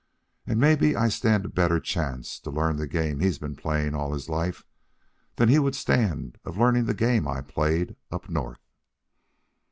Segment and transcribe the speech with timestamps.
[0.47, 4.13] And maybe I stand a better chance to learn the game he's been playing all
[4.13, 4.63] his life
[5.35, 8.65] than he would stand of learning the game I played up North."